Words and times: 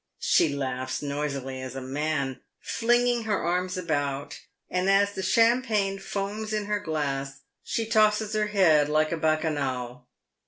She 0.17 0.49
laughs 0.49 1.03
noisily 1.03 1.61
as 1.61 1.75
a 1.75 1.79
man, 1.79 2.41
flinging 2.59 3.25
her 3.25 3.37
arms 3.39 3.77
about, 3.77 4.39
and 4.67 4.89
as 4.89 5.11
the 5.13 5.21
champagne 5.21 5.99
foams 5.99 6.53
in 6.53 6.65
her 6.65 6.79
glass 6.79 7.41
she 7.63 7.85
tosses 7.87 8.33
her 8.33 8.47
head 8.47 8.89
like 8.89 9.11
a 9.11 9.17
Bacchanal. 9.17 10.07